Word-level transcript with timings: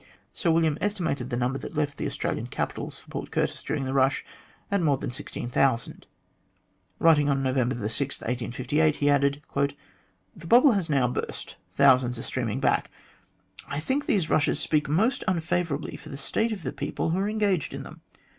Sir 0.33 0.49
William 0.49 0.79
estimated 0.81 1.29
the 1.29 1.37
number 1.37 1.59
that 1.59 1.75
left 1.75 1.99
the 1.99 2.07
Australian 2.07 2.47
capitals 2.47 2.97
for 2.97 3.07
Port 3.09 3.29
Curtis 3.29 3.61
during 3.61 3.83
the 3.83 3.93
rush 3.93 4.25
at 4.71 4.81
more 4.81 4.97
than 4.97 5.11
16,000. 5.11 6.07
Writing 6.97 7.29
on 7.29 7.43
November 7.43 7.87
6, 7.87 8.21
1858, 8.21 8.95
he 8.95 9.11
added:" 9.11 9.43
The 10.35 10.47
bubble 10.47 10.71
has 10.71 10.89
now 10.89 11.07
burst; 11.07 11.57
thousands 11.73 12.17
are 12.17 12.23
streaming 12.23 12.59
back. 12.59 12.89
I 13.67 13.79
think 13.79 14.07
these 14.07 14.27
rushes 14.27 14.59
speak 14.59 14.89
most 14.89 15.23
unfavourably 15.27 15.97
for 15.97 16.09
the 16.09 16.17
state 16.17 16.51
of 16.51 16.63
the 16.63 16.73
people 16.73 17.11
who 17.11 17.19
are 17.19 17.29
engaged 17.29 17.71
in 17.71 17.83
them. 17.83 18.01